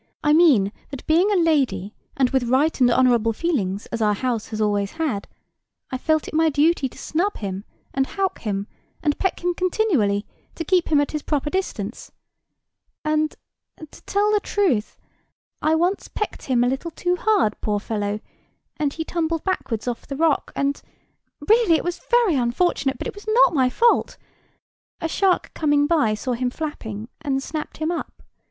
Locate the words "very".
22.09-22.33